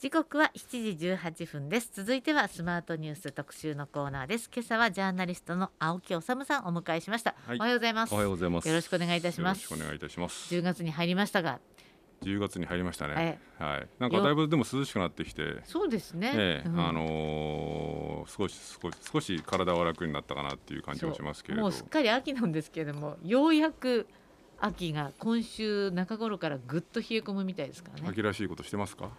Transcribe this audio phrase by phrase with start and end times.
[0.00, 1.90] 時刻は7時18分です。
[1.92, 4.50] 続いてはスマートニュース特集のコーナーです。
[4.50, 8.14] 今朝はジャーナリストの青木治さんをお迎えしました、はい、おはようございます。
[8.14, 8.68] おはようございます。
[8.68, 9.58] よろしくお願いいたします。
[9.58, 10.54] よろしくお願いいたします。
[10.54, 11.60] 10月に入りましたが。
[12.22, 15.60] 10月に入りましたね、はい、なんかだいぶでも涼しくなってきて。
[15.64, 21.62] そうですね、ええうん、あのー、少し少し少し体は楽になったかなっていう感じもしますけれど。
[21.62, 24.06] もうすっかり秋なんですけれどもようやく
[24.58, 28.08] 秋が今週中頃からぐっと冷え込むみたいですからね。
[28.08, 29.10] 秋らしいことしてますか？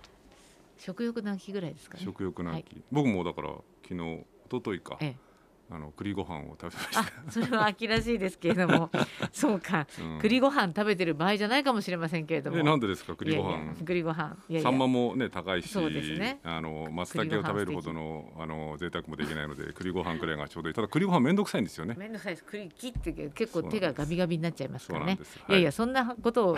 [0.82, 2.04] 食欲の秋ぐらいですかね。
[2.04, 3.50] 食欲の秋、はい、僕もだから
[3.83, 5.30] 昨日一昨日か、ええ
[5.71, 7.32] あの栗ご飯を食べました。
[7.32, 8.89] それは秋らしいですけれども。
[9.32, 12.57] そうか、うん、栗ご飯食べてる場合じゃないかもしれませんけれども。
[12.57, 13.75] えなんでですか栗ご飯？
[13.86, 14.36] 栗ご飯。
[14.61, 15.70] サンマもね高いし。
[15.70, 16.39] そうですね。
[16.44, 20.75] あの松茸を食べるほどのあの贅沢もできないので栗ご飯くらいがちょうどいい。
[20.75, 21.96] ただ栗ご飯めんどくさいんですよね。
[21.97, 22.46] めんどくさいです。
[22.46, 26.58] 栗切って結構手がガビガビになっちゃいますからね、はい、いやいやそんなことを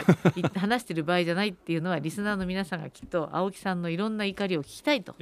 [0.55, 5.15] 話してる場合じゃないっていうのはリスナーの皆さんがきっと青木さんのいろんな怒りを聞きたいと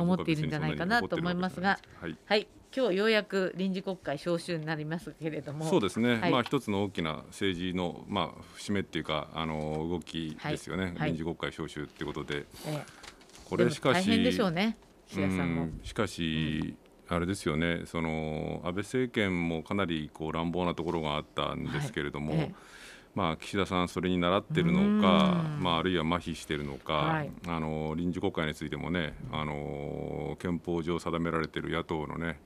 [0.00, 1.78] 思っているんじゃないかなと思いますが。
[2.00, 12.84] はい、はい今日ようやく臨時国会召集になりますけれどもそうですね、はい、まあ一つの大きな政治のまあ節目っていうかあの動きですよね、はい、臨時国会召集っていうことで、え
[13.48, 14.76] これしかし大変でしょうね
[15.08, 15.68] 岸田さんも。
[15.84, 16.76] しかし、
[17.08, 17.82] うん、あれですよね。
[17.86, 22.40] その安倍政権もかなりこう乱暴なところがあったんですけれども、はい。
[22.42, 22.54] え
[23.14, 32.38] まあ、岸田さん、それに倣っているのか、まあ、あるいは麻痺しているのか、はい、あの臨時国会についてもねあの憲法上定められている野党のね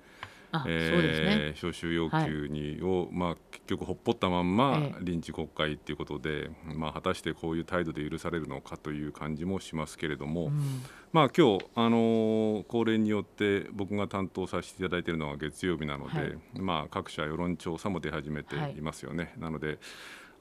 [0.66, 18.80] えー、招集要求に、を、まあ、結局ほっぽったまんま臨時国会ということで、えまあ、果たしてこういう態度で許されるのかという感じもしますけれども、うん、まあ今日あのー、恒例によって僕が担当させていただいているのは月曜日なので、はい、まあ、各社世論調査も出始めてい。
[18.80, 19.24] ますよね。
[19.24, 19.78] はい、なので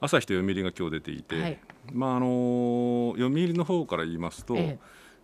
[0.00, 1.58] 朝日と読売が今日出ていて、はい、
[1.92, 4.78] まああのー、読売の方から言いますと、え、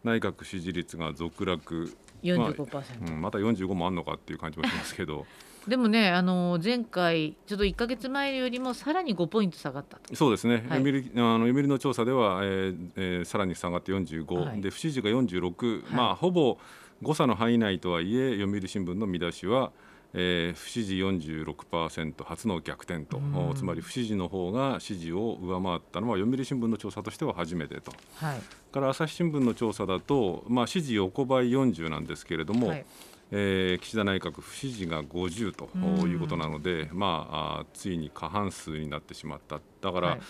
[0.05, 5.27] 内閣支持率が続落45%、まあうん、また45もあるのかっていう感じもしますけど。
[5.67, 16.57] でもねあの前回ちょっと1か月前よりもさらに5ポイント下がったそうですね、はい、読売あの読売の調査では、えーえー、さらに下がって45、はい、で不支持が46、はい、まあほぼ
[17.03, 19.73] 誤差の範囲内とはいえ読売新聞の見出しは
[20.15, 28.41] えー、不支持46%初の逆転と、うん、つまり不支持の方が支持を上回ったのは読売新聞の調査としては初めてと、はい、
[28.73, 32.87] から朝日新聞の調査だと、まあ、支持横ばい40なんですけれども、はい。
[33.33, 35.69] えー、岸田内閣不支持が50と
[36.07, 37.27] いうことなので、うん、ま
[37.61, 39.61] あついに過半数になってしまった。
[39.81, 40.21] だから、はい。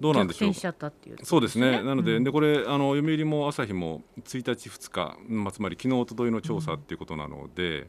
[0.00, 0.48] どうなんでしょう。
[0.48, 0.54] う
[1.22, 1.82] そうですね。
[1.82, 7.88] なので、うん、でこれあの読売も朝日も1日2日、まあ、つまり昨日一昨日の調査っていうことなので、うん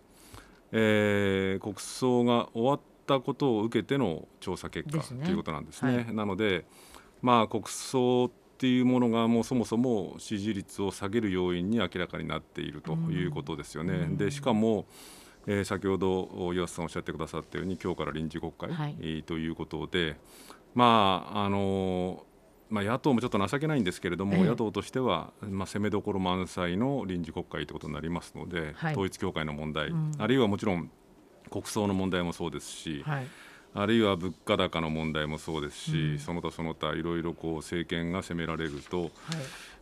[0.77, 5.95] えー、国葬が終わったことを受けての調査結果と、ね、いうことなんですね。
[5.95, 6.65] はい、なので、
[7.21, 13.93] まあ、国葬っていうものがもうそもそも支持率を下げる要因に明らかになっているということですよね。
[13.93, 14.85] うん、でしかも
[15.47, 20.17] えー、先ほど岩瀬さんおっしゃってくださったように今日から臨時国会、はい、ということで、
[20.73, 22.25] まああの
[22.69, 30.89] まあ、野党もちょっと情けないんですけれども、ええ、野党としては、まあ、攻めどころ満載の臨時国会ということになりますので、はい、統一教会の問題、うん、あるいはもちろん
[31.51, 33.27] 国葬の問題もそうですし、はい、
[33.73, 39.11] あるいは物価高の問題もそうですし、うん、その他その他いろいろこう政権が責められると、はい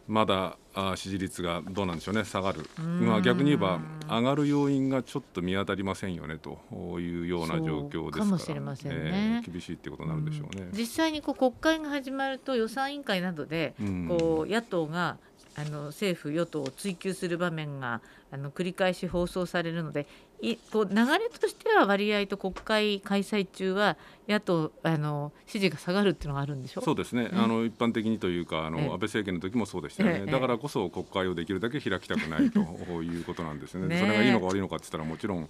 [0.08, 2.26] まだあ支持率がどうなんでしょうね。
[2.26, 6.60] 下がる、まあ、逆に言えば上がる要因がちょっと見当たりませんよねと
[7.00, 10.70] いうような状況ですかもしれませんね、えー、厳しいってことになるでしょうね。
[10.74, 13.76] 実際にこう国会が始まると予算委員会などで
[14.08, 15.18] こう野党が
[15.56, 20.08] あの政府与党を追及する場面があの繰り返し放送されるので
[20.44, 23.96] いこう流れとしては割合と国会開催中は
[24.28, 26.82] 野党あの支持が下がるっていうのがあるんでしょ？
[26.82, 32.60] そうですね、あの一般的にというかあの、安倍政権の時もそうでしたよね、だからこそ国会をできるだけ開きたくないと
[33.02, 33.88] いうことなんですね。
[33.90, 35.50] ね、それがいいのか悪いのかって言ったらもちろん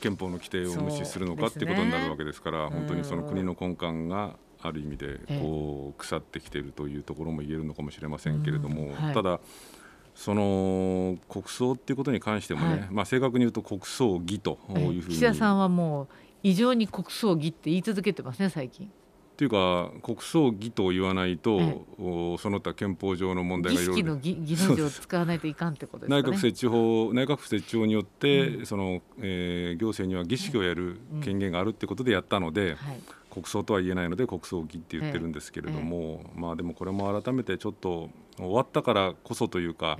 [0.00, 9.40] 憲法の規定を無視するのかっていうことになるわけですから、本当にその国の根幹がある意味でこう腐ってきているというところも言えるのかもしれませんけれども、はい、ただ
[10.16, 16.08] その国葬っていうことに関してもね、はい、まあ正確に言うと国葬儀というふうに、岸田さんはもう
[16.42, 18.90] 異常に国葬儀って言い続けてますね最近。
[19.36, 21.62] というか国葬儀と言わないと、え
[21.98, 24.16] え、その他憲法上の問題がいろいろ。
[24.16, 26.22] 儀 儀の字を使わないといかんってことですね。
[26.22, 33.00] 内閣設置法内閣府設置法によって、うん、その、えー、行政には儀式をやる権限があるってことでやったので、うんはい、
[33.30, 38.08] 国葬とは言えないので国葬儀って言ってるんですけれども、え、まあでもこれも改めてちょっと
[38.38, 39.98] 終わったからこそというか、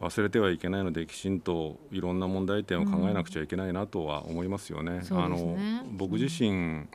[0.00, 5.02] 忘れてはいけないのできちんといろんな問題点を考えなくちゃいけないなとは思いますよね。
[5.10, 5.56] うん、あの
[5.92, 6.86] 僕自身、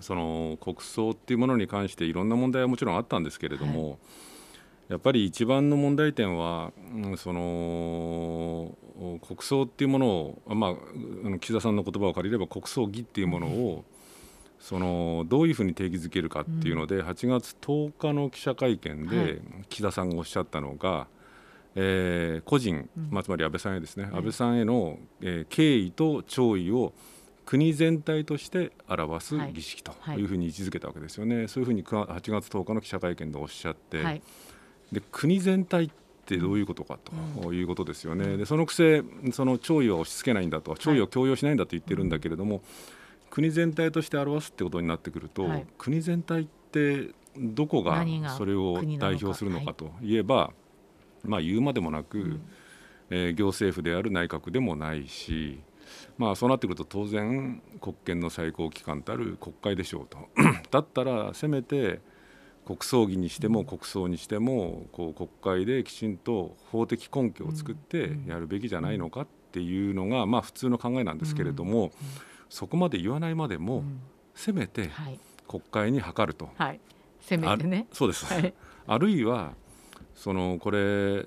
[0.00, 3.98] その国葬っていうものに関していろんな問題はもちろんあったんですけれども、はい、
[4.90, 8.76] やっぱり一番の問題点は、うん、その
[9.26, 13.84] 国葬っていうものを、まあ、岸田さんの言葉を借りれば国葬儀っていうものを、
[14.62, 21.06] そのどういうふうに定義づけるかっていうので、うん、8月10日の記者会見で岸田さんがおっしゃったのが、はい、
[21.74, 26.92] えー、個人、まあ、つまり安倍さんへですね、うん、安倍さんへの、えー、敬意と弔意を
[27.44, 30.22] 国全体として表す儀式とい。
[30.22, 34.22] うふうに位置づけたわけですよね、はいはい、そういうふうに8月10日の記者会見でおっしゃって、はい、
[34.92, 35.90] で国全体っ
[36.24, 37.00] てどういうことか
[37.42, 42.62] ということですよね、うん、でそのくせその弔意は押し付けないんだと弔意を強要しないんだと言ってるんだけれども、
[43.32, 48.04] 国全体として表すってことになってくると、はい、国全体ってどこが
[48.36, 50.52] それを代表するのかといえば、は
[51.24, 52.42] い、まあ、言うまでもなく、うん、
[53.08, 55.60] えー、行政府である内閣でもないし、
[56.18, 60.18] まあ、そうなってくると当然国権の最高機関たる国会でしょうと。
[60.70, 62.02] だったらせめて
[62.66, 71.84] 国葬儀にしても国葬にしてもこう国会できちんと法的根拠を作ってやるべきじゃないのかっていうのがまあ普通の考えなんですけれども。
[71.84, 74.00] うんそこまで言わないまでも、うん、
[74.34, 74.90] せめて
[75.48, 76.80] 国会に諮ると、はい、
[77.18, 77.86] せめてね。
[77.94, 78.54] そうです、はい、
[78.86, 79.54] あるいは
[80.14, 81.24] そのこれ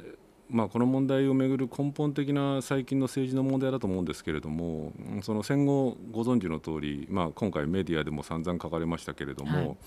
[0.47, 4.93] まあ、この問題をめぐる根本的な最近の政治の問題だと思うんですけれども
[5.23, 9.77] その戦後ご存知の通り、まあ、今回メディアでも散々書かれましたけれども、はい、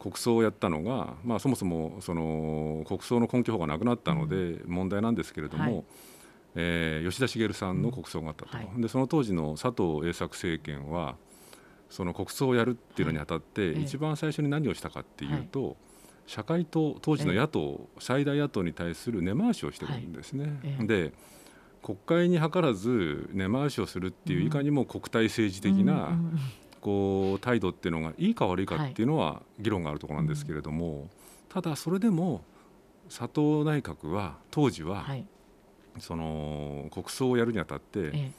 [0.00, 5.84] 国葬をやったのが、まあ、そもそもその国葬の根拠法がなくなったので問題なんですけれども、はい
[6.54, 8.64] えー、吉田茂さんの国葬があったと、うん。
[8.64, 11.16] はい、でその当時の佐藤栄作政権は
[11.88, 15.74] その国葬をやるっていうのにあたって、はい、一番最初に何をしたかっていうと、はい、
[16.26, 20.60] 社会党当時の野党、最大野党に対する根回しをしてるんですね。
[20.86, 21.12] で
[21.82, 26.16] 国会に図らず根回しをするっていういかにも国体政治的な、
[26.80, 31.08] こう態度っていうのがいいか悪いかっていうのは議論があるところなんですけれども、
[31.48, 32.44] ただそれでも
[33.08, 35.04] 佐藤内閣は当時は
[35.98, 38.32] その国葬をやるにあたって、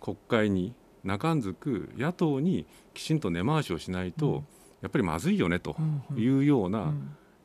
[0.00, 0.74] 国会に
[1.04, 4.44] 中んずく野党にきちんと根回しをしないと、
[4.80, 5.76] やっぱりまずいよねと
[6.16, 6.92] いうような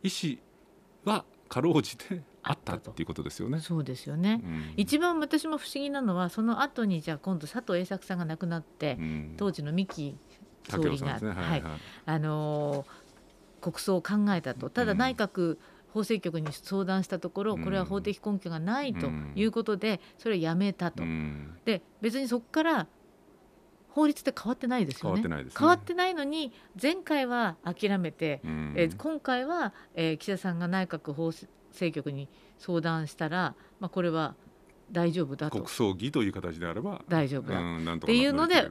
[0.04, 3.60] 意思はかろうじてあったっていうことですよね。
[3.60, 10.18] そうですよね、うん、一番私も不思議なのはその後にじゃあ今度佐藤栄作さんが亡くなって、うん、当時の三木
[10.70, 11.64] 総理が、ねはいはい、
[12.06, 14.70] あのー、国葬を考えたと。
[14.70, 15.58] ただ内閣、
[15.94, 21.04] 法制局に相談したところこれは法的根拠がないということでそれをやめたと。
[21.66, 22.88] で別にそこから
[23.90, 25.22] 法律って変わってないですよね。
[25.22, 26.52] 変わってない、ね、変わってないのに
[26.82, 34.34] 前回は諦めて、えー、今回は、えー、岸田さんが内閣法制局に相談したら、まあ、これは
[34.92, 35.58] 大丈夫だと。
[35.58, 37.60] 国葬儀という形であれば大丈夫だ。
[37.94, 38.68] っていうので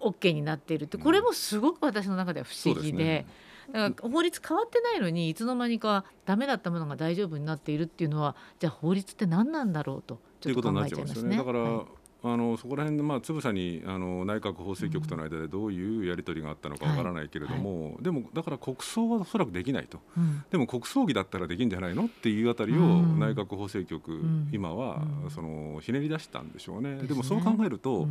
[0.00, 3.18] OK になっているってこれもすごく私の中では不思議で。
[3.18, 11.36] だから法律変わってないのにいつの間にかダメだったものが大丈夫になっているっていうのはじゃあ法律って何なんだろうとちょっと考えちゃいますね。
[11.36, 11.84] だから、はい。
[12.24, 17.92] あのそこら辺で、まあ、つぶさにあの内閣法制局との間でどういうやり取りがあったのかわからないけれども、はい。
[17.94, 25.02] はい、でもだから国葬はおそらくできないと、うん、でも国葬儀だったらできるんじゃないのっていうあたりを内閣法制局、うん、今は、
[25.34, 26.96] そのひねり出したんでしょうね。
[26.98, 28.06] ででもそう考えると、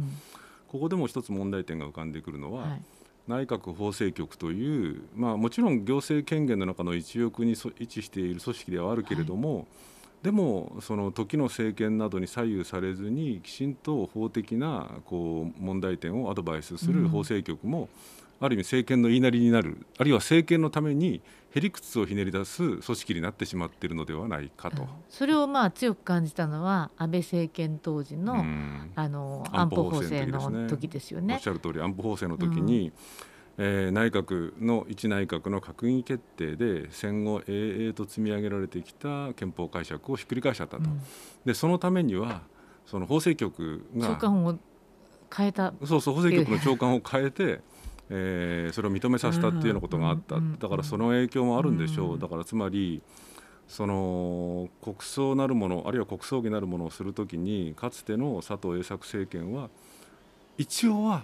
[0.67, 2.81] ここでも一つ問題点が浮かんでくるのは、はい
[3.27, 9.65] 内閣法制局という、まあ、もちろん行政権限の中の一翼に位置している組織ではあるけれども、はい、
[10.23, 17.89] でもその時の政権などに左右されずにきちんと法的なこう問題点をアドバイスする法制局も、
[18.41, 21.21] ある意味政権の言いなりになるあるいは政権のために
[21.53, 28.43] へりくつをひねり出す組織になってしまっているのではないかと、うん、それをまあ強く感じたのは安倍政権当時の,、
[28.95, 31.35] あの安保法制の時ですよね。
[31.35, 32.93] おっしゃる通り安保法制の時に、うん。
[33.57, 41.01] えー、内閣の一内閣の閣議決定で戦後永々と積み上げられてきた憲法解釈をひっくり返しちゃったと、うん、
[41.45, 42.41] でそのためには
[42.85, 44.57] その法制局が長官を
[45.35, 47.61] 変えたそうそう法制局の長官を変えて
[48.13, 53.01] えー、それを認めさせたっていうようなことがあった、だからその影響もあるんでしょう、だからつまり
[53.69, 59.69] その国葬なるものあるいは国葬儀なるものをするときにかつての佐藤栄作政権は
[60.57, 61.23] 一応は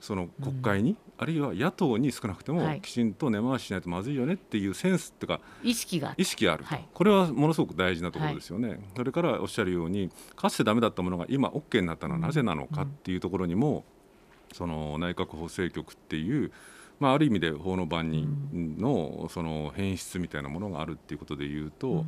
[0.00, 13.84] その国会に、あるいは野党に少なくともきちんと根回ししないとまずいよねっていうセンスっていうか意識が意識があると、これはものすごく大事なところですよね、それからおっしゃるようにかつてダメだったものが今 OK になったのはなぜなのかっていうところにも、
[14.52, 16.52] その内閣法制局っていう、
[17.00, 22.04] まあ、ある意味で法の番人のその変質みたいなものがあるっていうことでいうと、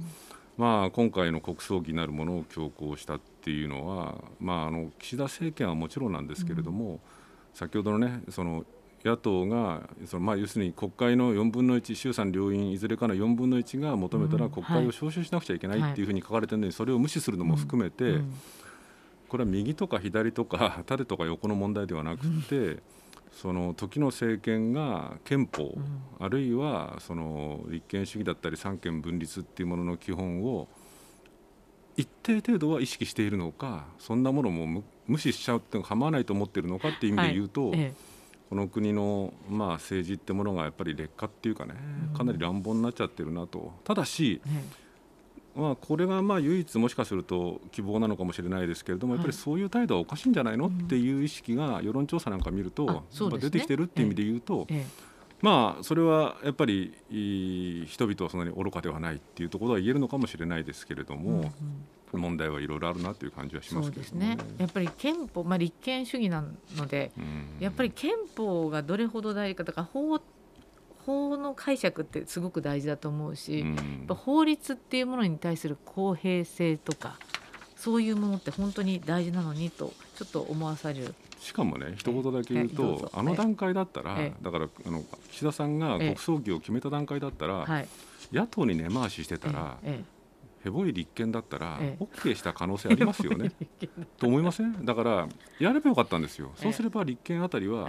[0.56, 7.00] まあ、今回の国葬儀なるものを強行したっていうのは、まあ、あの岸田政権はもちろんなんですけれども、
[7.54, 8.64] 先ほどのねその
[9.04, 18.20] 野党がそのまあ要するに国会の4分の1衆参両院いずれかの4分の1が求めたら国会を召集しなくちゃいけないっていうふうに書かれてるのにそれを無視するのも含めて
[19.30, 22.82] これは右とか左とか 縦とか横の問題ではなくて
[23.30, 25.78] その時の政権が憲法
[26.18, 30.68] あるいはその立憲主義だったり三権分立っていうものの基本を
[31.96, 37.94] 一定程度は意識しているのかそんなものも無視しちゃうって構わないと思っているのかっていう意味で言うと、はいええ、
[38.48, 41.74] この国のまあ政治ってものがやっぱり劣化っていうかね
[42.16, 43.72] かなり乱暴になっちゃってるなと。
[43.84, 44.62] ただし、え
[45.56, 53.04] まあ、これがまあ唯一もしかすると希望なのかもしれないですけれども、やっぱりそういう態度はおかしいんじゃないの、っていう意識が世論調査なんか見ると、
[53.38, 54.66] 出てきてるっていう意味で言うと、
[55.42, 61.52] まあそれはやっぱり人々はそんなに愚かではないっていうところは言えるのかもしれないですけれども。
[62.12, 64.36] 問題はいろいろあるなという感じはします、ね、そうですね。
[64.58, 67.12] やっぱり憲法、まあ立憲主義なので、
[67.60, 70.20] やっぱり憲法がどれほど大事かとか法
[71.06, 77.18] 法の解釈ってすごく大事だと思うし、うん、法律っていうものに対する公平性とか
[77.76, 81.14] そういうものって本当に大事なのにとちょっと思わされる。
[81.38, 87.66] しかもね一言だけ言うと、あの段階だったら、だからあの岸田さんが国葬儀を決めた段階だったら、
[88.30, 93.52] 野党に根回ししてたら、へぼい立憲だったら、OK した可能性ありますよね。
[94.20, 94.84] と思いません？
[94.84, 95.28] だから
[95.58, 96.52] やればよかったんですよ。
[96.56, 97.88] そうすれば立憲あたりは、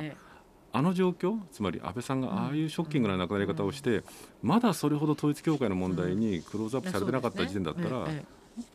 [0.73, 4.03] あの状況つまり安倍さんがああいうショッキングな亡くなり方をして、
[4.41, 8.07] まだそれほど統一教会の問題にクローズアップされてなかった時点だったら、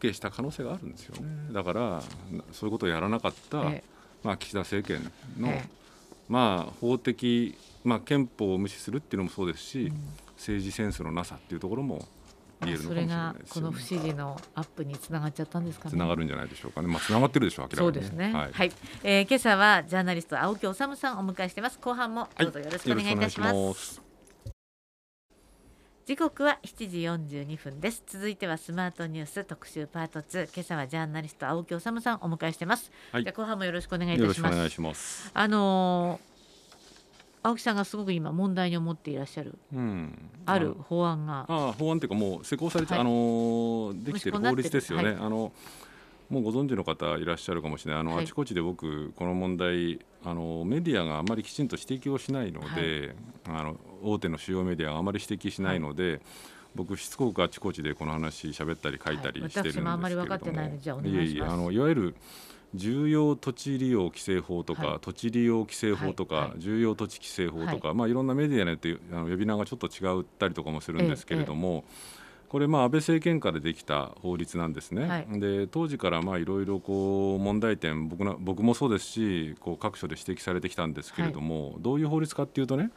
[0.01, 2.03] OK した可能性があるんですよ、ね、だから
[2.53, 3.65] そういうことをやらなかった、
[4.23, 5.53] まあ、岸田政権の、
[6.29, 9.93] まあ、法的、まあ、憲法を無視するっていうのもそうですし、
[10.37, 12.07] 政治センスのなさっていうところも
[12.61, 15.91] 言えるのかもしれないです、ね、この不思議のアップにつながっちゃったんですかね。
[15.91, 16.89] つながるんじゃないでしょうかね。
[16.89, 17.77] まあつながってるでしょう。
[17.77, 18.33] そうですね。
[18.33, 18.53] はい。
[18.53, 18.73] はい、
[19.03, 21.79] えー、今朝はジャーナリスト青木治さんをお迎えしてます。
[21.81, 23.55] 後半もどうぞよろしくお願いいたします。
[23.55, 24.07] はい、ます
[26.07, 26.99] 時刻は7時
[27.35, 36.36] 42分です続いてはスマートニュース特集パート2今朝はジャーナリスト青木治さんをお迎えしてます、はい、じゃ後半もよろしくお願いいたしますお願いしますあのー
[37.47, 41.47] 青木さんがすごく今問題に思っていらっしゃる、うん、ある法案が。
[41.49, 45.53] あ法案っていうかもう施行されて、はい、あのできてる法律ですよね、はい、あの
[46.29, 48.01] もうご存知の方いらっしゃるかもしれない。
[48.01, 53.15] あの、はい、あちこちで僕この問題あのメディアがあまりきちんと指摘をしないので、
[53.47, 56.21] あの大手の主要メディアがあまり指摘しないので、
[56.75, 61.27] 僕しつこくあちこちでこの話喋ったり書いたりしてるんですけれども、私もあまり分かってないのでじゃあお願いします。
[61.27, 62.15] いえいえあのいわゆる
[62.77, 67.97] 重要土地利用規制法とか、はい、土地利用規制法とか、はい、重要土地規制法とか、はい。
[67.97, 75.07] まあ、いろんなメディアによってあの呼び名がちょっと違ったりとかもするんですけれども、ええ、これ、まあ、安倍政権下でできた法律なんですね。
[75.07, 82.91] はい、で当時からいろいろ問題点僕な僕もそうですしこう各所で指摘されてきたんですけれども、どういう法律かっていうとね、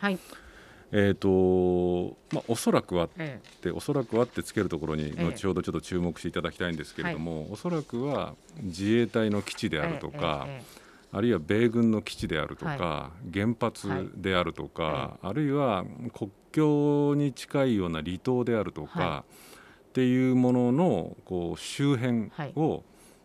[0.92, 10.48] えーとまあ、おそらくはって、ええ、おそらくはってつけるところに後ほどちょっと注目していただきたいんですけれども、え、おそらくは自衛隊の基地であるとか、
[11.12, 19.32] あるいは米軍の基地であるとか、はい、原発であるとか、はい、あるいは国境に近いような離島であるとか、はい、
[19.90, 22.84] っていうもののこう周辺を、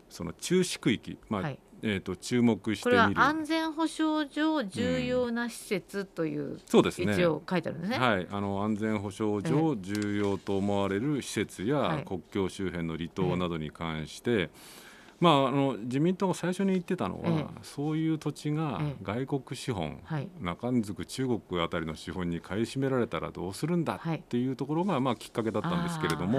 [0.08, 1.52] その中止区域、まあ
[1.86, 3.02] えーと、注目してみる。
[3.02, 7.12] これは安全保障上重要な施設という、うん、そうですね。
[7.12, 14.50] 一応書いてあるんですね、はい、あの安全保障上重要と思われる施設や国境周辺の離島などに関して、ええ、
[15.20, 20.00] まあ、あの自民党が最初に言ってたのは、え、そういう土地が外国資本、
[20.40, 26.38] 中んずく中国あたりの資本に買い占められたらどうするんだっていうところが、まあ、きっかけだったんですけれども。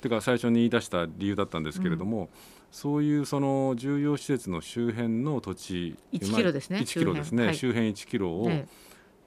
[0.00, 2.28] てか最初に言い出した理由だったんですけれども、うん
[2.70, 8.50] そういうその重要施設の周辺の土地1キロですね、1キロですね、周辺1キロを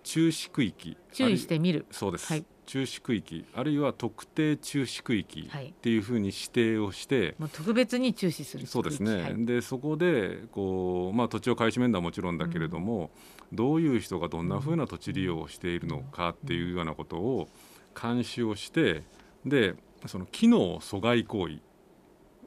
[0.03, 1.86] 中止区域、注意してみる。
[1.91, 13.12] そうです、はい、中止区域あるいは特定中止区域っていうふうに指定をして、もう特別に注視するそうですね、はい、でそこでこう、まあ、土地を買い占めるのはもちろんだけれども、
[13.51, 17.50] うん、どういう人がどんなふうな土地利用をしているのかっていうようなことを
[18.00, 19.03] 監視をして
[19.45, 21.60] でその機能阻害行為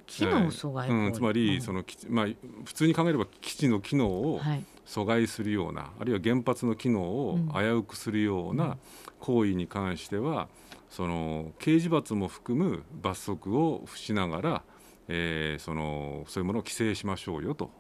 [0.07, 2.27] 機能阻害、うん、つまり、そのまあ、
[2.65, 4.41] 普通に考えれば基地の機能を
[4.87, 8.77] 阻害するような、はい、あるいは原発の機能を危うくするような
[9.21, 10.49] 行為に関しては、
[10.91, 14.63] その刑事罰も含む罰則を付しながら、
[15.09, 17.71] えー、そのそういうものを規制しましょうよと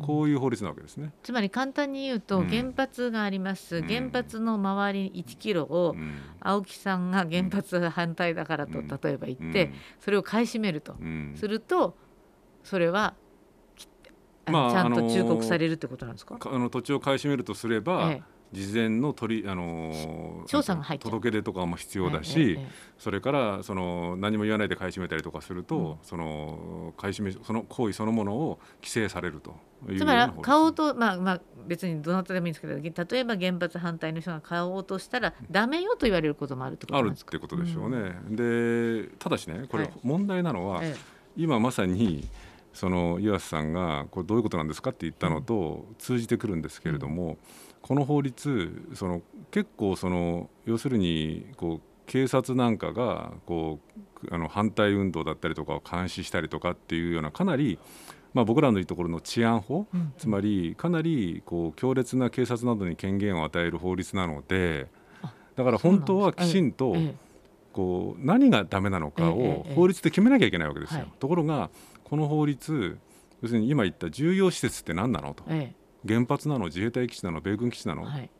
[0.00, 1.12] こういう法律なわけですね。
[1.22, 5.94] つまり簡単に言うと、原発があります、うん、原発の周り1キロを
[6.40, 10.96] 青木さんが原発反対だからと例えば言って、それを買い占めると、
[11.34, 11.96] すると
[12.64, 13.14] それは
[14.46, 22.58] まあ、ちゃんと忠告されるってことなんですか、あの土地を買い占めるとすれば、ええ事前の取りあの届け出とかも必要だし、
[22.98, 29.54] それからその何も言わないで買い占めたりとかすると、うん、その買い占めその行為そのものを規制されると
[29.96, 37.30] つまり買おうとまあまあ別にどなたでもいいんですけど例えば原発反対の人が買おうとしたらダメよと言われることもあるってことですか？
[37.30, 37.96] あるってことでしょうね。
[38.28, 38.36] うん、
[39.06, 40.94] でただしねこれ問題なのは、はい、
[41.36, 42.28] 今まさに
[42.74, 47.36] その岩瀬さんがこれどういうことなんですかって言ったのと通じてくるんですけれども、
[47.82, 53.80] この法律その結構その要するにこう警察なんかがこ
[54.24, 57.78] うあの反対運動だったりとかを監視したりとかっていうようなかなり
[58.34, 64.88] まあ、僕らのいうところの治安法、うん、つまりかなりこう強烈な警察などに権限を与える法律なので
[65.54, 66.96] だから本当はきちんと
[67.72, 71.06] こう何がダメなのかを法律で決めなきゃいけないわけですよ。
[71.18, 71.70] ところが
[72.04, 72.98] この法律
[73.42, 75.74] 要するに今言った重要施設って何なのと、ええ、
[76.06, 78.30] 原発なの自衛隊基地なの米軍基地なの、はい、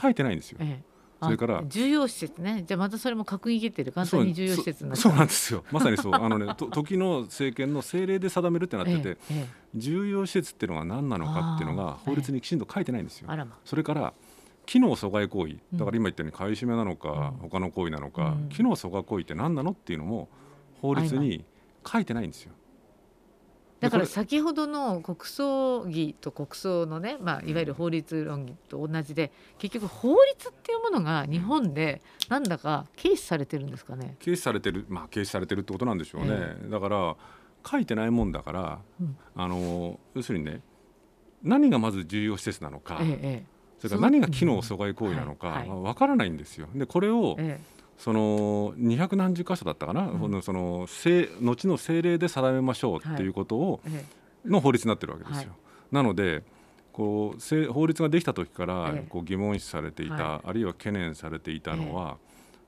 [0.00, 0.58] 書いてないんですよ。
[0.60, 0.82] え
[1.22, 2.64] それから重要施設ね。
[2.66, 5.64] じゃあまたそれも閣議決定で簡単に重要施設そうなんですよ。
[5.70, 6.14] まさにそう。
[6.14, 13.28] あのね と時の政権の政令で定めるってなってて、ええ、重要施設っていうのが何なのかっていうのが法律にきちんと書いてないんですよ。
[13.28, 14.14] ま、それから
[14.64, 15.58] 機能阻害行為。
[15.74, 20.28] だから今言ったように買い占めなのか、うん、他の行為なのか、うん、機能阻害行為って何なのっていうのも
[20.80, 21.44] 法律に
[21.86, 22.52] 書いてないんですよ。
[23.80, 34.16] だから先ほどの国葬儀と国葬のね、まあ、いわゆる法律論議と同じで結局法律っていうものが日本でなんだか軽視されてるんですかね？
[34.22, 37.16] 軽視されてるまあ軽視されてるってことなんでしょうね、えー、だから
[37.66, 40.60] 書いてないもんだから、うん、あの要するにね
[41.42, 46.68] 何がまず重要施設なのか、えー、それから何が機能阻害行為なのかわからないんですよ。
[46.74, 53.90] でこれを、えーその200何十箇所だったかな、うん、その後の政令で定めましょうっていうことを、は
[54.46, 55.50] い、の法律になってるわけですよ。
[55.50, 55.54] は
[55.92, 56.42] い、なので
[56.92, 62.16] こう法律ができた時からこう疑問視されていた、はい、あるいは懸念されていたのは、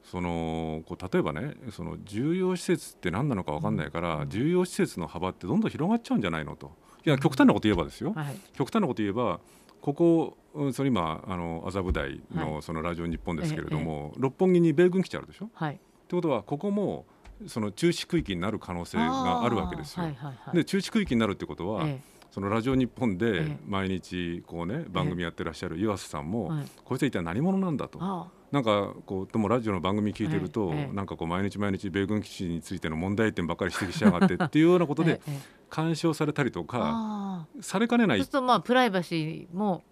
[0.04, 6.72] そのこう例えばねその重要施設って何なのか分かんないから、うん、重要施設の幅ってどんどん広がっちゃうんじゃないのと。
[7.06, 8.14] いや極端なこと言えばですよ、
[8.54, 9.40] 極端なこと言えば
[9.80, 10.36] ここ
[10.74, 15.50] その今あの麻布台のそのラジオ日本ですけれども、はい、六本木に米軍基地あるでしょ？
[15.54, 17.06] はい、ってことはここも
[17.46, 20.04] その中止区域になる可能性があるわけですよ。
[20.04, 28.30] はいはいはい、で中止区域になるってことは、ええ、そのラジオ日本で毎日こうね番組やってらっしゃる岩瀬さんも、え、こいつは一体何者なんだと。
[28.52, 35.22] なんかこうでもラジオの番組聞いてると、なんかこう毎日毎日米軍基地についての問題点ばっかり指摘しやがってっていうようなことで
[35.70, 38.18] 干渉されたりとかされかねない。
[38.18, 39.82] そうするとまあプライバシーも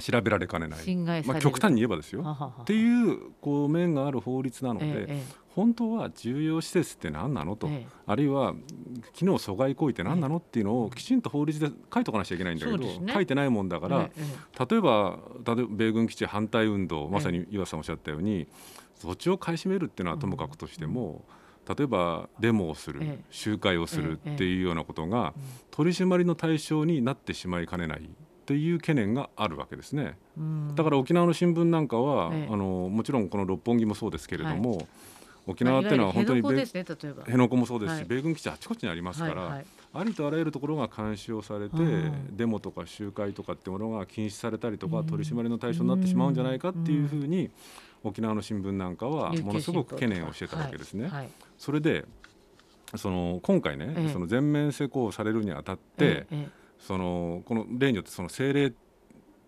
[0.00, 2.22] 調べられかねない、まあ、極端に言えばですよ。
[2.62, 5.22] っていうこう面がある法律なので、ええ、
[5.54, 8.54] 本当は重要施設って何なのと、え、あるいは
[9.12, 14.10] 機能阻害行為って何なのっていうのをきちんと法律で書いとかなきゃいけないんだけど、ね、書いてないもんだから、
[14.68, 18.46] 例えば例えば米軍基地反対運動まさに岩さんおっしゃったように
[19.00, 21.24] 土地を買い占めるっていうのはともかくとしても、
[21.68, 25.34] 例えばデモをする、集会をするっていうようなことが
[25.70, 28.08] 取り締まりの対象になってしまいかねない。
[28.50, 30.18] っていう懸念があるわけですね。
[30.74, 34.86] だから沖縄の新聞なんかは、ええ、あのもちろんこの六本木もそうですけれども、はい、
[35.46, 41.76] 沖縄っていうのは本当に辺野古もそうですし、はい、米軍基地あちこちにありますから、はいはい、ありとあらゆるところが監視をされて、
[42.32, 47.50] デモとか集会とかってものが禁止されたりとか、取り締まりの対象になってしまうんじゃないかっていうふうに、
[48.02, 51.08] 沖縄の新聞なんかはものすごく懸念をしてたわけですね。
[51.56, 52.04] それで
[52.96, 56.48] その今回ね、ええ、その全面施行されるにあたって、え
[56.80, 58.72] そのこの例によってその政令っ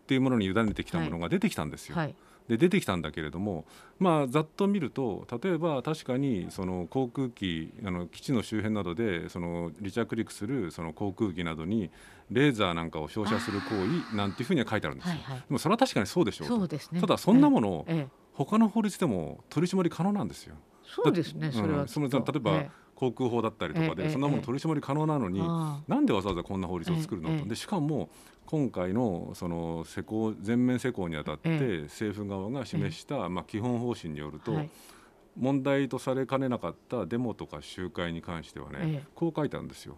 [0.06, 1.96] ていうものに委ねてきたものが出てきたんですよ。
[1.96, 2.14] はい、
[2.48, 3.64] で出てきたんだけれども、
[3.98, 11.90] まあ、ざっと見ると例えば確かにその航空機あの基地の周辺などでその離着陸するその航空機などに
[12.30, 13.70] レーザーなんかを照射する行
[14.10, 15.14] 為なんていうふうには書いてあるんですよ。
[15.14, 20.56] はいはい、でもそれは確かにそうでしょうそうです、ね、ただそんなもの、ええ、他の法律でも取り締まり可能なんですよ。
[20.84, 25.40] そうですね、それは、うん、その例えば、え航空法だったりとかで、そんなもの取り締まり可能なのに、
[25.88, 27.38] なんでわざわざこんな法律を作るの？
[27.40, 28.10] と、でしかも
[28.46, 31.48] 今回のその施行全面施行にあたって
[31.82, 34.60] 政府側が示した、まあ、基本方針によると、
[35.36, 39.96] 問題とされかねなかったデモとか集会に関してはね、こう書いてあるんですよ。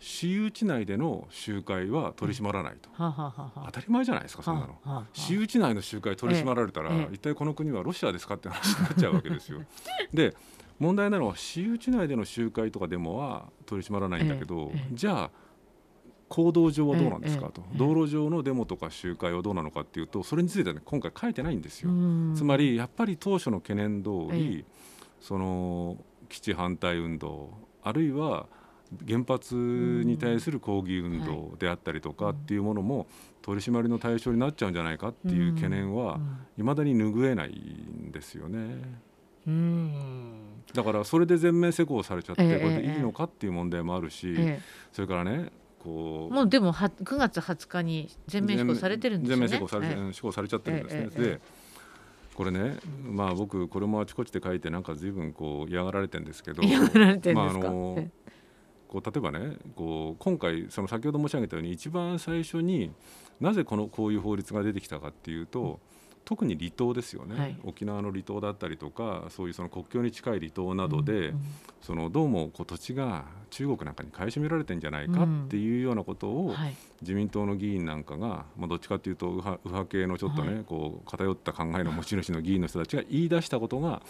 [0.00, 9.60] 私有地内での集会は取り締まらないと、当たり前じゃないですかそんなの、私有地内の集会取り締まられたら、一体この国はロシアですかって話になっちゃうわけですよ。
[10.12, 10.34] で
[10.82, 15.30] 問題なのは私有地内での集会とかデモは取り締まらないんだけど、ええ、じゃあ
[16.28, 21.90] 行動上はどうなんですかと、道路上のデモとか集会はどうなのかっていうとそれについては、ね、今回書いてないんですよ。
[22.34, 24.64] つまりやっぱり当初の懸念通り、
[25.20, 27.50] その基地反対運動
[27.84, 28.46] あるいは
[29.06, 33.06] 原発に対する抗議運動であったりとかっていうものも
[33.40, 36.18] 取り締まりの対象になっちゃうんじゃないかっていう懸念は
[36.58, 39.11] いまだに拭えないんですよね。
[40.74, 44.36] だからそれで全面施行されちゃってこれでいいのかっていう問題もあるし、
[44.92, 45.50] それからね
[45.82, 49.36] こうもうでも9月20日に全面施行されてるんですね。
[49.36, 51.06] 全面施行され,、施行されちゃってるんですね。
[51.24, 51.40] で
[52.34, 57.62] これね、まあ僕これもあちこちで書いてなんか随分こう嫌がられてるんですけど、嫌がられてるんですか？
[57.62, 58.08] まああの
[58.88, 62.90] こう例えばねこう今回その先ほど申し上げたように一番最初に
[63.40, 65.80] なぜこのこういう法律が出てきたかっていうと、
[66.24, 71.40] 特に離島ですよね、はい、沖縄の離島だったりとかそういうその国境に近い離島などで、うんうん、
[71.80, 76.54] そのどうもこう土地が中国なんかに買い占められてんじゃないかっていうようなことを、
[77.02, 84.00] 自民党の議員なんかが、まあ、どっちかというと右派右派系のちょっとね、はい、こう偏った考えの持ち主の議員の人たちが言い出したことが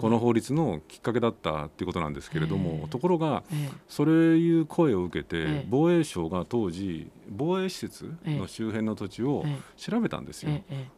[0.00, 3.42] この法律のきっかけだったっていうことなんですけれども、ところが、
[3.88, 9.44] そういう声を受けて、防衛省が当時防衛施設の周辺の土地を
[9.76, 10.50] 調べたんですよ。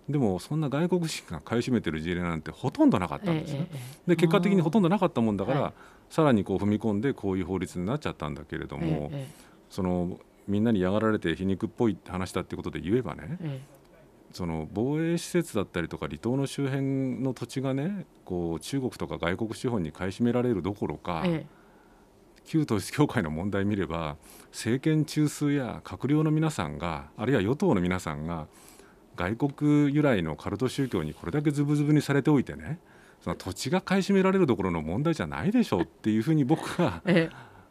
[0.08, 3.68] でもそんな外国人が買い占めてる事例なんてほとんどなかったんですね。
[4.06, 5.72] で結果的にほとんどなかったもんだから、
[6.08, 9.28] さらにこう踏み込んでこういう法律になっちゃったんだけれども、ええ、
[9.70, 10.18] その
[10.48, 13.60] みんなに嫌がられて皮肉っぽい話だってことで言えばね、え、
[14.32, 21.24] その防衛施設だったりとか離島の周辺の土地がねこう中国とか外国資本に買い占められるどころか、
[22.44, 24.16] 旧統一教会の問題見れば
[24.50, 28.46] 政権中枢や閣僚の皆さんがあるいは与党の皆さんが
[29.16, 32.78] 外国由来のカルト宗教にこれだけズブズブにされておいてね
[33.22, 37.30] その土地が買い占められるところの問題じゃないでしょうっていうふうに僕は、 え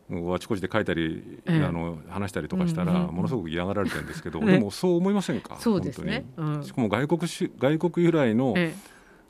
[0.10, 6.65] え、あちこちで書いたり、ええ、あの話したりとかしたら、ものすごく嫌がられてるんですけど、でもそう思いませんか、そうですね、本当に。
[6.65, 8.55] しかも外国し外国由来の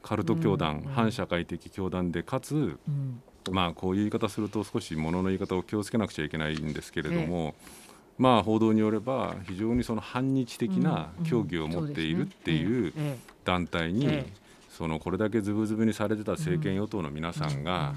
[0.03, 2.77] カルト教団、反社会的教団でかつ、
[3.49, 7.55] まあこういう言い方すると少しものの言い方を気をつけなくちゃいけないんですけれども、
[8.17, 12.93] まあ報道によれば非常にその反日的な教義を持っているっていう
[13.45, 14.25] 団体に
[14.69, 17.93] そのこれだけズブズブにされてた政権与党の皆さんが、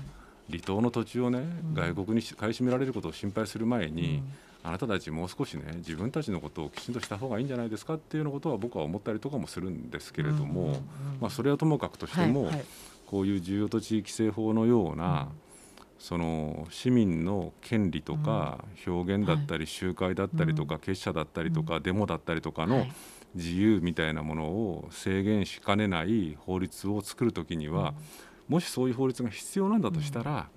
[0.50, 4.22] 離島の土地をね、外国に買い占められることを心配する前に、
[4.62, 10.80] あなたたちもう少しね自分たちのことをきちんとした方がいいんじゃないですかっていうようなことは僕は思ったりとかもするんですけれども、
[11.20, 12.50] まあ、それはともかくとしても、
[13.06, 15.28] こういう重要土地規制法のような、
[15.98, 22.86] その市民の権利とか表現だったり集会だったりとか結社だったりとかデモだったりとかの
[23.34, 27.94] 自由みたいなものを制限しかねない法律を作るときには、
[28.48, 30.48] もしそういう法律が必要なんだとしたら、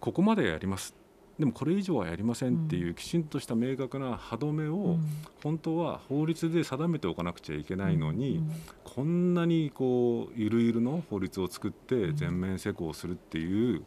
[0.00, 0.94] ここまでやります
[1.40, 4.98] でもこれ以上はやりませんっていうきちんとした明確な歯止めを
[5.42, 8.44] 本当は法律で定めておかなくちゃいけないのに
[8.84, 13.82] こんなにこうゆるゆるの法律を作って全面施行するっていう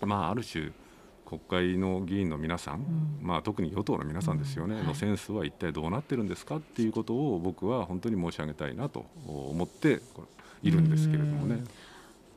[0.00, 0.72] まあある種
[1.26, 4.78] 国会の議員の皆さん、うん、まあ、特に与党の皆さんですよね、うん。
[4.78, 10.00] はい、のセンスは一体どうなってるんですかっていうことを僕は本当に申し上げたいなと思って
[10.62, 11.64] いるんですけれどもね。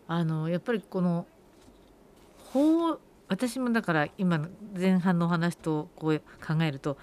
[0.08, 1.28] あのやっぱりこの
[2.52, 6.98] 法私もだから今前半のお話とこう考えると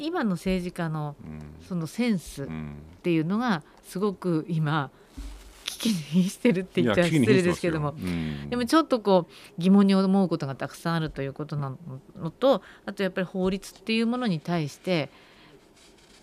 [0.00, 1.14] 今の政治家の
[1.68, 2.46] そのセンスっ
[3.02, 4.90] ていうのがすごく今
[5.64, 11.76] 危機にしてるって言っちゃ失礼ですけども、うん、でもちょっとこう疑問に思うことがたくさんあるということな
[12.18, 15.10] のとあとやっぱり法律っていうものに対して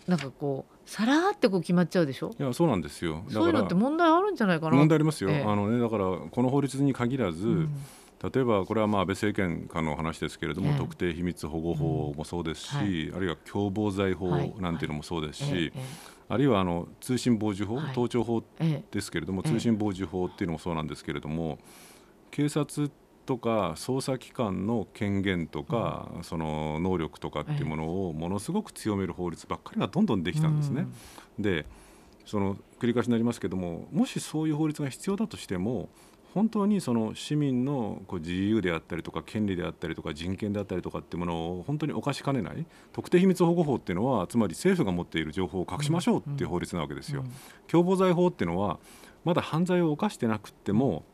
[0.08, 2.32] なんかこうさらってこう決まっちゃうでしょ？
[2.38, 3.24] いやそうなんですよ。
[3.28, 4.76] そういうのって問題あるんじゃないかな。
[4.76, 7.70] 問題ありますよ、ええ、あのねだからこの法律に限らず、うん
[8.22, 15.72] 例えばこれはまあ安倍政権下の話ですけれども、特定秘密保護法もそうですし、はい、あるいは共謀罪法なんていうのもそうですし、
[16.28, 18.42] あるいはあの通信傍受法、はい、盗聴法
[18.90, 21.58] ですけれども、通信傍受法っていうのもそうなんですけれども、
[22.30, 22.90] 警察
[23.26, 30.86] とか捜査機関の権限とか、うん、その能力とかっていうものをものすごく強める法律ばっかりがどんどんできたんですね。
[31.38, 31.66] うん、で
[32.24, 35.88] その繰り返しになりますけどももしそういう法律が必要だとしても
[36.36, 47.24] 本当にその市民のこう自由であったりとか権利であったりとか人権であったりとかっていうものを本当に犯しかねない特定秘密保護法っていうのはつまり政府が持っている情報を隠しましょうっていう法律なわけですよ。
[47.68, 48.78] 共謀罪法っていうのは
[49.24, 51.06] まだ犯罪を犯してなくても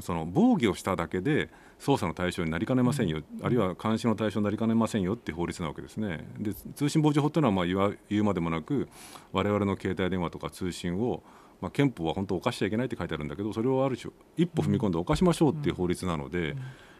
[0.00, 1.48] その防御をしただけで
[1.78, 6.26] 捜査の対象になりかねませんよ、あるいは監視の対象になりかねませんよっていう法律なわけですね。
[6.40, 8.88] で通信傍受法というのはまあ言わ言うまでもなく
[9.30, 11.22] 我々の携帯電話とか通信を
[11.60, 16.56] まあ、憲法は本当犯しちゃいけないって書いてあるんだけどそれをある種一歩踏み込んで犯しましょうっていう法律なので、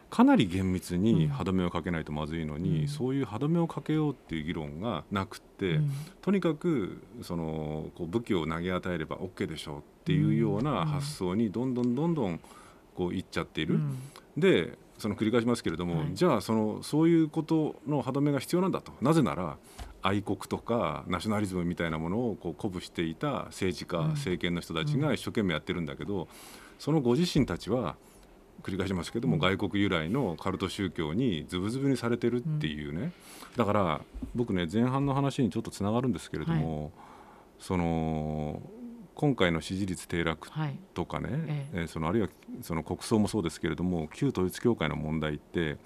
[0.09, 5.79] かなり厳密に歯止めをかけないとまずいのに、そういう歯止めをかけようっていう議論がなくて、
[6.21, 12.39] とにかくそのこう武器を投げ与えれば OK でしょうっていうような発想にどんどんどんどん
[12.95, 13.79] こういっちゃっている。
[14.37, 18.93] でその繰り返しますけれども、はい、じゃあそのそういうことの歯止めが必要なんだと。
[19.01, 19.57] なぜなら
[20.01, 26.27] 愛国とかナショナリズムみたいなものをこう鼓舞していた政治家、政権の人たちが一生懸命やってるんだけど、
[26.79, 27.95] そのご自身たちは
[28.63, 33.11] 繰り返しますけども、外国由来のカルト宗教にズブズブにされてるっていうね、
[33.55, 34.01] だから
[34.35, 36.91] 僕ね前半の話にちょっとつながるんですけれども、はい、
[37.59, 38.61] その
[39.15, 40.47] 今回の支持率低落
[40.93, 41.87] とかね、はい、ええ。
[41.87, 42.29] そのあるいは
[42.61, 45.77] その国葬もそうですけれども旧統一教会の問題って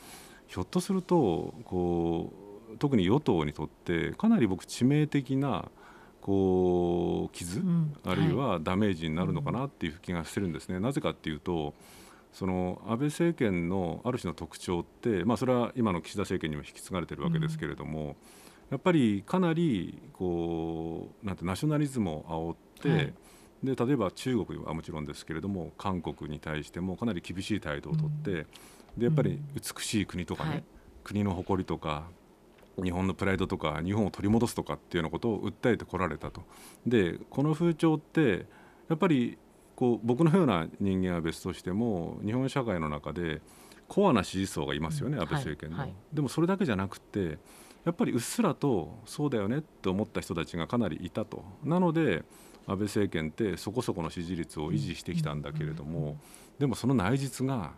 [0.48, 5.70] ひょっとするとこう特に与党にとってかなり僕致命的な
[6.22, 10.80] こう傷、うん、あるいはダメージになるのかなっていう気がしてるんですね。
[10.80, 11.74] なぜかっていうと
[12.32, 18.08] その安倍政権のある種の特徴って、まあ、それは今の岸田政権にも引き継がれてるわけですけれども、うん、
[18.70, 23.14] やっぱりかなりこうなんてナショナリズムを煽って、はい、
[23.64, 28.46] で例えば中国はもちろんですけれども韓国に対してもかなり厳しい態度をとって、うん、
[28.98, 30.64] でやっぱり美しい国とかね、はい、
[31.04, 32.06] 国の誇りとか
[32.82, 36.44] 日本のプライドとか日本を取り戻すとかっていうようなことを訴えてこられたと。
[36.86, 38.46] でこの風潮って
[38.90, 39.38] やっぱり
[39.76, 43.42] こう僕のような人間は別としても日本社会の中で
[43.88, 47.40] コアな支持層がいますよね、安倍政権の、はいはい、でもそれだけじゃなくて
[47.84, 51.44] やっぱりうっすらとそうだよねって思った人たちがかなりいたと。
[51.64, 52.24] なので
[52.68, 56.18] 安倍政権ってそこそこの支持率を維持してきたんだけれども、
[56.60, 57.74] でもその内実が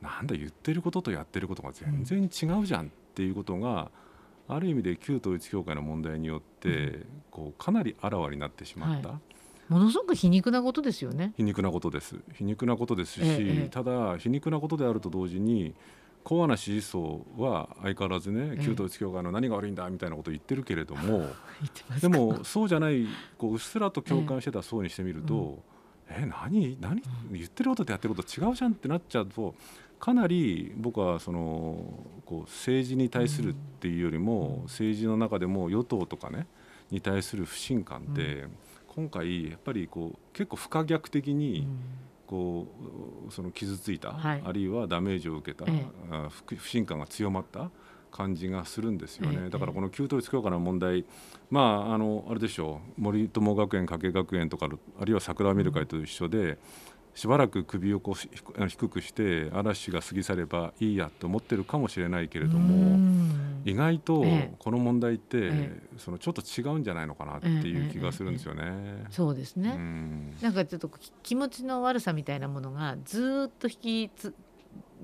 [0.00, 3.90] なんだ言ってることとやってることが全然違うじゃんっていうことが
[4.54, 9.08] ある意味で旧統一教会の問題によってこうかなりあらわになってしまった。
[9.10, 9.72] はい。
[9.72, 11.32] ものすごく皮肉なことですよね。
[11.36, 12.16] 皮肉なことです。
[12.34, 15.74] 皮肉なことですし、ええ、ただ皮肉なことであると同時に
[16.24, 21.24] コアな支持層は相変わらずね、旧統一教会の何が悪いんだみたいなことを言ってるけれども、
[22.02, 23.06] でもそうじゃない
[23.38, 25.62] こううっすらと共感してた層にしてみると、
[26.08, 26.76] え,、え何？
[26.80, 27.02] 何？
[27.30, 29.54] 言ってることとやってること違うじゃんってなっちゃうと
[30.00, 31.76] かなり僕はその
[32.24, 36.46] こう政治に対するっていうよりも、政治の中でも与党とかね
[36.90, 38.46] に対する不信感って、
[38.88, 41.68] 今回やっぱりこう結構不可逆的に
[42.26, 42.66] こ
[43.28, 47.70] うその傷ついた、はい、あるいはダメージを受けた、ええ、不信感が強まった
[48.10, 51.04] 感じがするんですよね、え、だからこの旧統一教会の問題、
[51.50, 53.00] まあ、あのあれでしょう。
[53.00, 54.66] 森友学園加計学園とか
[54.98, 56.58] あるいは桜を見る会と一緒で、うん
[57.20, 62.98] しばらく首をこう低くして嵐が過ぎ去ればいいやと思ってるかもしれないけれども
[63.66, 64.24] 意外と
[64.58, 69.04] この問題って、そのちょっと違うんじゃないのかなっていう気がするんですよね。
[69.10, 69.76] そうですね、
[70.40, 70.90] なんかちょっと
[71.22, 74.34] 気持ちの悪さみたいなものがずっと引きつ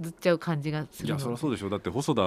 [0.01, 1.69] ずっちゃう感じがするいやそりゃそうでしょ。
[1.69, 2.21] うだって細田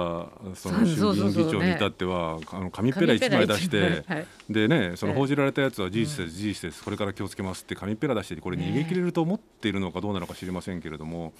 [0.54, 6.84] その衆議院議長に至ってはあの紙っぺら1枚出して、はい、でねその報じられたやつは事実です、事実です。
[6.84, 11.32] これから気をつけますって紙っぺら出してこれ逃げ切れると思っているのかどうなのか知りませんけれども、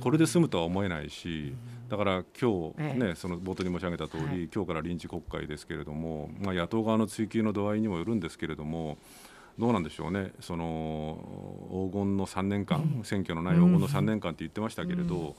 [0.00, 1.54] これで済むとは思えないし
[1.88, 8.98] だから今日ね、その冒頭に申し上げた通り、今日から臨時国会ですけれども、まあ、野党側の追及の度合いにもよるんですけれども
[9.58, 10.30] どうなんでしょうね。
[10.38, 11.18] その
[11.90, 15.34] 黄金の3年間、選挙のない黄金の3年間って言ってましたけれど、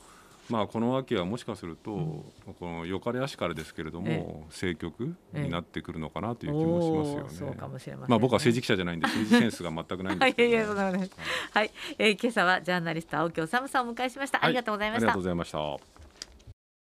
[0.50, 7.30] まあ、この秋はもしかすると、うん、このよかれ足からですけれども、政局になってくるのかなという気もしますよね。
[7.30, 11.08] そうかもしれません、ね、まあ、僕は政治記者じゃないんで政治センスが全くないんですけど、ね、 はい、いやいや
[11.54, 15.99] はい、えー、今朝はジャーナリスト青木治さんをお迎えしました、ありがとうございました、ありがとうございました。